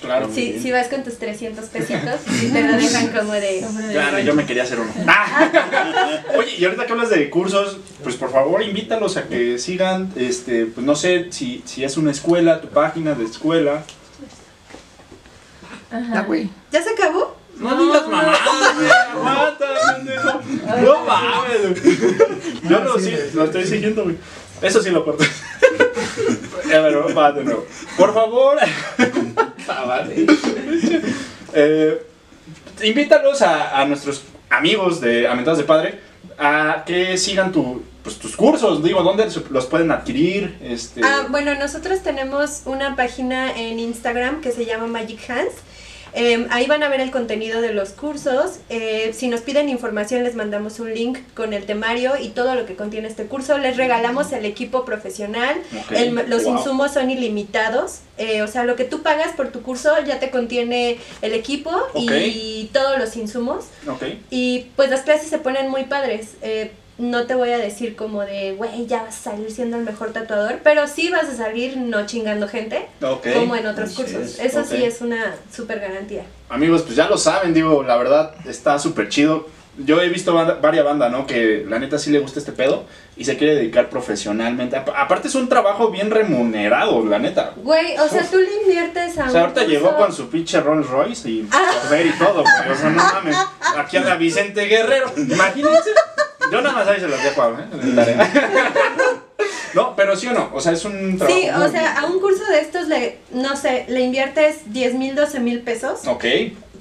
[0.00, 0.30] Claro.
[0.32, 3.62] Si, si vas con tus 300 pesitos y te lo dejan como de...
[3.92, 4.90] Claro, yo me quería hacer uno.
[5.06, 6.22] Ah.
[6.36, 10.66] Oye, y ahorita que hablas de cursos, pues por favor invítalos a que sigan, este,
[10.66, 13.84] pues no sé si, si es una escuela, tu página de escuela.
[15.90, 16.48] Ah, güey.
[16.70, 17.36] ¿Ya se acabó?
[17.60, 20.40] No digas mamadas, güey, aguanta, pendejo.
[20.82, 21.96] No mames, güey.
[22.68, 24.16] Yo lo, sí, lo estoy siguiendo, güey.
[24.62, 25.24] Eso sí lo corto.
[26.74, 27.66] A ver, va de nuevo.
[27.96, 28.58] Por favor.
[29.72, 30.04] Ah.
[31.54, 32.02] Eh,
[32.82, 36.00] invítalos a, a nuestros amigos de Amentados de Padre
[36.38, 38.82] a que sigan tu, pues, tus cursos.
[38.82, 40.58] Digo, ¿dónde los pueden adquirir?
[40.60, 45.52] Este, Ah, bueno, nosotros tenemos una página en Instagram que se llama Magic Hands.
[46.14, 48.58] Eh, ahí van a ver el contenido de los cursos.
[48.68, 52.66] Eh, si nos piden información, les mandamos un link con el temario y todo lo
[52.66, 53.58] que contiene este curso.
[53.58, 55.56] Les regalamos el equipo profesional.
[55.90, 56.56] El- los wow.
[56.56, 58.00] insumos son ilimitados.
[58.18, 61.70] Eh, o sea, lo que tú pagas por tu curso ya te contiene el equipo
[62.26, 63.64] y todos los insumos.
[64.30, 66.30] Y pues las clases se ponen muy padres.
[67.00, 70.12] No te voy a decir como de, güey, ya vas a salir siendo el mejor
[70.12, 73.26] tatuador, pero sí vas a salir no chingando gente, Ok.
[73.34, 74.38] como en otros cursos.
[74.38, 76.24] es, Eso sí es una super garantía.
[76.50, 79.48] Amigos, pues ya lo saben, digo, la verdad está súper chido.
[79.78, 81.26] Yo he visto banda- varias bandas, ¿no?
[81.26, 82.84] Que la neta sí le gusta este pedo
[83.16, 84.76] y se quiere dedicar profesionalmente.
[84.76, 87.54] Apa- Aparte es un trabajo bien remunerado, la neta.
[87.56, 90.60] Güey, o sea, tú le inviertes a O sea, ahorita curso- llegó con su pinche
[90.60, 91.48] Rolls Royce y
[91.90, 92.70] ver y todo, güey.
[92.72, 93.36] O sea, no mames.
[93.78, 95.12] Aquí anda Vicente Guerrero.
[95.16, 95.90] Imagínense.
[96.50, 97.76] Yo nada más ahí se los dejo, ¿eh?
[97.82, 98.32] De tarea.
[99.72, 100.50] No, pero sí o no.
[100.52, 101.38] O sea, es un trabajo.
[101.38, 105.14] Sí, o sea, a un curso de estos, le, no sé, le inviertes 10 mil,
[105.14, 106.24] 12 mil pesos, Ok.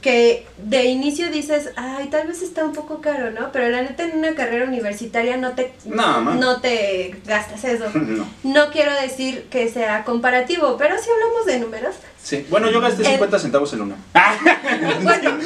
[0.02, 3.52] Que de inicio dices, ay, tal vez está un poco caro, ¿no?
[3.52, 7.86] Pero la neta en una carrera universitaria no te, No, te gastas eso.
[7.94, 8.28] No.
[8.44, 11.96] No quiero decir que sea comparativo, pero si hablamos de números.
[12.22, 12.46] Sí.
[12.50, 13.96] Bueno, yo gasté El- 50 centavos en uno.
[15.04, 15.38] Bueno,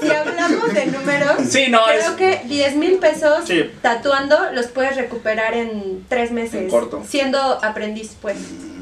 [0.00, 2.10] si hablamos de números, Sí, no, creo es.
[2.12, 3.70] que 10 mil pesos Sí.
[3.82, 6.54] tatuando los puedes recuperar en tres meses.
[6.62, 7.02] En corto.
[7.08, 8.36] Siendo aprendiz, pues.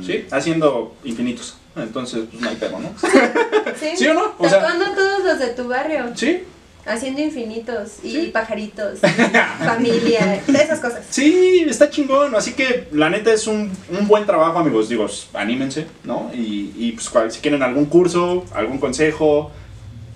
[0.04, 1.56] Sí, haciendo infinitos.
[1.76, 2.90] Entonces, pues no hay pedo, ¿no?
[3.78, 3.88] ¿Sí?
[3.96, 4.34] ¿Sí o no?
[4.38, 6.06] O sea- Tatuando a todos los de tu barrio.
[6.14, 6.44] Sí,
[6.86, 8.30] Haciendo infinitos y Sí.
[8.32, 11.02] pajaritos, y familia, esas cosas.
[11.10, 12.34] sí, está chingón.
[12.34, 14.88] Así que la neta es un, un buen trabajo, amigos.
[14.88, 16.30] Digo, anímense, ¿no?
[16.34, 19.50] Y, y pues cual- si quieren algún curso, algún consejo,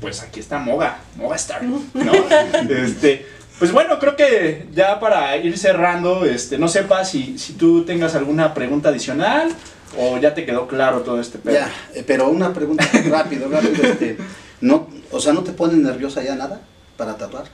[0.01, 1.83] pues aquí está Moga, Moga Star, ¿no?
[2.71, 3.27] este,
[3.59, 8.15] pues bueno, creo que ya para ir cerrando, este, no sepa si, si tú tengas
[8.15, 9.51] alguna pregunta adicional
[9.99, 11.55] o ya te quedó claro todo este pedo.
[11.55, 13.83] Ya, eh, pero una pregunta rápido, rápido.
[13.83, 14.17] Este,
[14.61, 16.61] no, o sea, ¿no te pone nerviosa ya nada
[16.97, 17.45] para tatuar?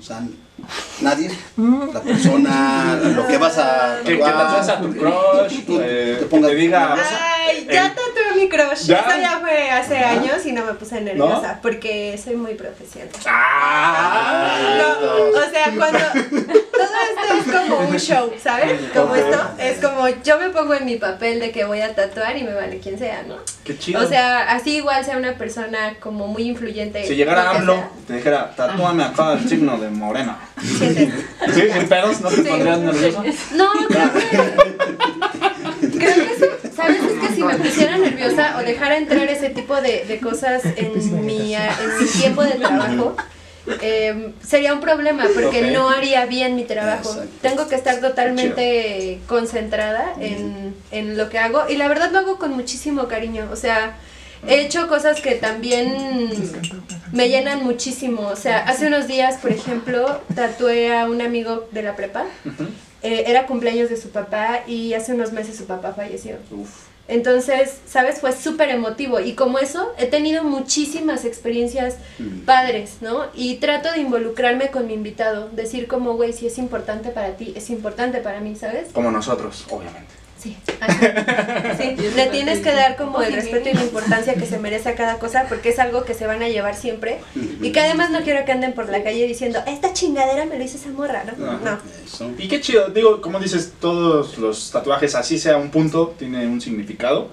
[0.00, 0.20] O sea,
[1.00, 1.30] nadie,
[1.92, 6.26] la persona, lo que vas a Que, que tatúes a tu crush, Tú eh, te
[6.26, 6.94] pongas- que te diga...
[6.94, 7.92] Ay, ya Eh,
[8.42, 8.86] mi crush.
[8.86, 9.00] ¿ya?
[9.00, 13.08] Eso ya fue hace años y no me puse nerviosa porque soy muy profesional.
[13.26, 14.78] ¡Ah!
[14.78, 18.80] No, o sea, cuando todo esto es como un show, ¿sabes?
[18.94, 22.36] Como esto es como yo me pongo en mi papel de que voy a tatuar
[22.36, 23.36] y me vale quien sea, ¿no?
[23.64, 24.02] ¡Qué chido!
[24.04, 27.06] O sea, así igual sea una persona como muy influyente.
[27.06, 27.90] si llegara AMLO sea.
[27.98, 30.38] y te dijera, tatúame acá el signo de morena.
[30.60, 30.96] ¿Sí?
[31.72, 32.20] ¿Sin pedos?
[32.20, 32.42] ¿No te Sí.
[32.48, 33.24] pondrías nervioso?
[33.54, 34.28] No, creo que.
[35.98, 36.68] Creo que sí.
[36.74, 36.96] ¿Sabes?
[37.02, 41.24] Es que si me pusiera nerviosa o dejara entrar ese tipo de, de cosas en
[41.26, 43.16] mi, ah, en mi tiempo de trabajo,
[43.80, 47.10] eh, sería un problema porque no haría bien mi trabajo.
[47.10, 47.30] Exacto.
[47.42, 52.38] Tengo que estar totalmente concentrada en, en lo que hago y la verdad lo hago
[52.38, 53.48] con muchísimo cariño.
[53.52, 53.96] O sea,
[54.48, 56.30] he hecho cosas que también
[57.12, 58.22] me llenan muchísimo.
[58.28, 62.24] O sea, hace unos días, por ejemplo, tatué a un amigo de la prepa.
[63.02, 66.36] Eh, era cumpleaños de su papá y hace unos meses su papá falleció.
[66.50, 66.92] Uf.
[67.08, 68.20] Entonces, ¿sabes?
[68.20, 71.96] Fue súper emotivo y como eso he tenido muchísimas experiencias
[72.46, 73.26] padres, ¿no?
[73.34, 77.52] Y trato de involucrarme con mi invitado, decir como, güey, si es importante para ti,
[77.56, 78.90] es importante para mí, ¿sabes?
[78.92, 80.21] Como nosotros, obviamente.
[80.42, 81.96] Sí, sí.
[82.16, 85.18] le tienes que dar como el respeto y la importancia que se merece a cada
[85.18, 87.20] cosa porque es algo que se van a llevar siempre
[87.60, 90.64] y que además no quiero que anden por la calle diciendo, esta chingadera me lo
[90.64, 91.46] hizo esa morra, ¿no?
[91.46, 91.60] Ajá.
[91.64, 91.78] No.
[92.04, 92.30] Eso.
[92.38, 96.60] Y qué chido, digo, como dices, todos los tatuajes, así sea un punto, tiene un
[96.60, 97.28] significado.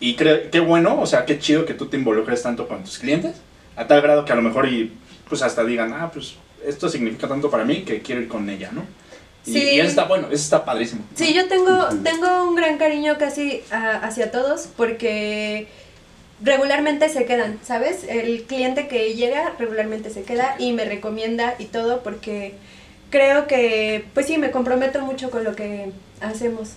[0.00, 2.98] Y creo, qué bueno, o sea, qué chido que tú te involucres tanto con tus
[2.98, 3.36] clientes,
[3.76, 4.92] a tal grado que a lo mejor y
[5.28, 6.34] pues hasta digan, ah, pues
[6.66, 8.84] esto significa tanto para mí que quiero ir con ella, ¿no?
[9.46, 9.58] Y, Sí.
[9.74, 11.02] y eso está bueno, eso está padrísimo.
[11.14, 15.66] Sí, yo tengo, tengo un gran cariño casi a- hacia todos porque
[16.42, 18.04] regularmente se quedan, ¿sabes?
[18.08, 22.54] El cliente que llega regularmente se queda y me recomienda y todo porque
[23.10, 26.70] creo que, pues sí, me comprometo mucho con lo que hacemos.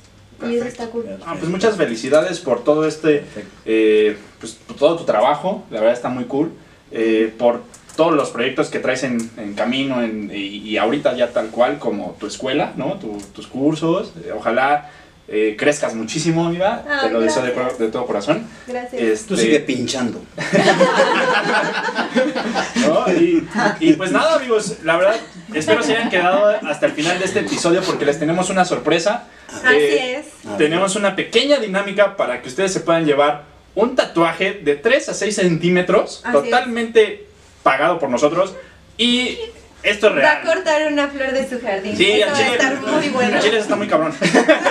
[0.47, 1.07] Y eso está cool.
[1.25, 3.23] Ah, pues muchas felicidades por todo este,
[3.65, 6.51] eh, pues por todo tu trabajo, la verdad está muy cool,
[6.91, 7.63] eh, por
[7.97, 11.79] todos los proyectos que traes en, en camino en- y, y ahorita ya tal cual
[11.79, 12.93] como tu escuela, ¿no?
[12.93, 14.91] Tu- tus cursos, eh, ojalá
[15.29, 17.51] eh, crezcas muchísimo, amiga, Ah, te lo deseo de,
[17.89, 18.47] todo corazón.
[18.65, 19.01] Gracias.
[19.01, 20.21] Este, Tú sigue pinchando.
[22.87, 23.11] ¿no?
[23.13, 23.47] Y,
[23.81, 25.15] y pues nada, amigos, la verdad,
[25.53, 29.25] espero se hayan quedado hasta el final de este episodio porque les tenemos una sorpresa.
[29.49, 30.25] Así Eh, es.
[30.57, 33.43] tenemos una pequeña dinámica para que ustedes se puedan llevar
[33.75, 37.26] un tatuaje de 3 a 6 centímetros, Así totalmente
[37.67, 38.55] pagado por nosotros.
[38.97, 39.37] Y
[39.83, 40.41] esto es Va a real.
[40.45, 41.95] cortar una flor de su jardín.
[41.97, 43.39] Sí, eso va a chile, estar muy bueno.
[43.41, 44.13] chile está muy cabrón.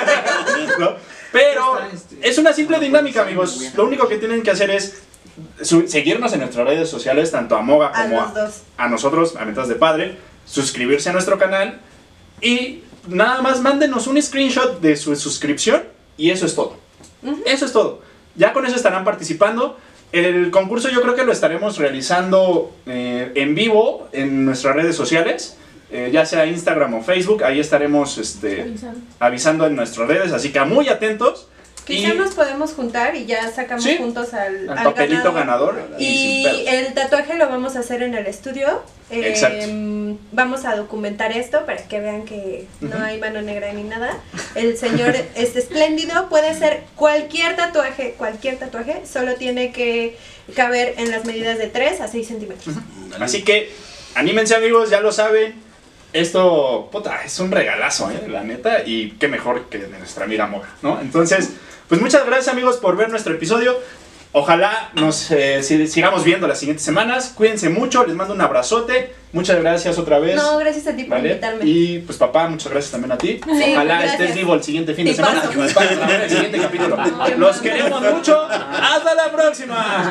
[0.78, 0.94] ¿No?
[1.32, 1.78] Pero
[2.22, 3.72] es una simple dinámica, amigos.
[3.76, 5.02] Lo único que tienen que hacer es
[5.86, 8.54] seguirnos en nuestras redes sociales, tanto a Moga A como los dos.
[8.78, 11.80] a nosotros, a Metas de Padre, suscribirse a nuestro canal
[12.40, 15.84] y nada más mándenos un screenshot de su suscripción
[16.16, 16.78] y eso es todo.
[17.44, 18.00] Eso es todo.
[18.34, 19.78] Ya con eso estarán participando.
[20.12, 25.56] El concurso yo creo que lo estaremos realizando eh, en vivo en nuestras redes sociales,
[25.90, 28.74] eh, ya sea Instagram o Facebook, ahí estaremos este,
[29.18, 31.48] avisando en nuestras redes, así que muy atentos.
[31.86, 35.80] Quizá Y nos podemos juntar y ya sacamos Sí, juntos al, papelito ganador.
[35.98, 38.82] y Y el tatuaje lo vamos a hacer en el estudio.
[39.08, 39.66] Eh, Exacto.
[40.32, 44.18] Vamos a documentar esto para que vean que no hay mano negra ni nada.
[44.56, 50.18] El señor es espléndido, puede ser cualquier tatuaje, cualquier tatuaje, solo tiene que
[50.56, 52.74] caber en las medidas de 3 a 6 centímetros.
[53.20, 53.70] Así que
[54.16, 55.54] anímense amigos, ya lo saben.
[56.12, 58.26] Esto, puta, es un regalazo, ¿eh?
[58.28, 60.98] la neta, y qué mejor que de nuestra amiga Moga, ¿no?
[61.00, 61.50] Entonces,
[61.88, 63.78] pues muchas gracias amigos por ver nuestro episodio.
[64.32, 67.32] Ojalá nos eh, si- sigamos viendo las siguientes semanas.
[67.34, 69.14] Cuídense mucho, les mando un abrazote.
[69.32, 70.36] Muchas gracias otra vez.
[70.36, 71.28] No, gracias a ti por ¿Vale?
[71.30, 71.64] invitarme.
[71.64, 73.40] Y pues papá, muchas gracias también a ti.
[73.42, 74.20] Sí, Ojalá gracias.
[74.20, 75.42] estés vivo el siguiente fin de semana
[76.22, 76.98] el siguiente capítulo.
[77.38, 78.42] Los queremos mucho.
[78.46, 80.10] Hasta la próxima.